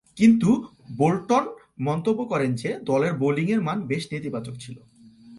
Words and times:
কিন্তু, 0.17 0.67
বোল্টন 0.97 1.45
মন্তব্য 1.79 2.25
করেন 2.25 2.55
যে, 2.55 2.79
দলের 2.83 3.13
বোলিংয়ের 3.13 3.61
মান 3.61 3.81
বেশ 3.81 4.07
নেতিবাচক 4.11 4.55
ছিল। 4.59 4.77